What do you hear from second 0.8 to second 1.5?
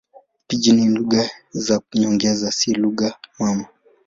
ni lugha